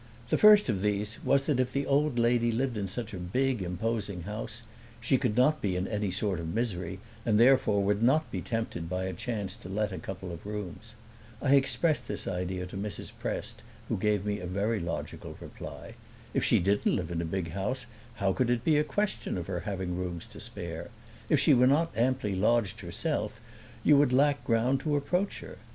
[0.29, 3.61] The first of these was that if the old lady lived in such a big,
[3.61, 4.63] imposing house
[4.99, 8.89] she could not be in any sort of misery and therefore would not be tempted
[8.89, 10.95] by a chance to let a couple of rooms.
[11.39, 13.11] I expressed this idea to Mrs.
[13.19, 15.93] Prest, who gave me a very logical reply.
[16.33, 19.45] "If she didn't live in a big house how could it be a question of
[19.45, 20.89] her having rooms to spare?
[21.29, 23.39] If she were not amply lodged herself
[23.83, 25.59] you would lack ground to approach her.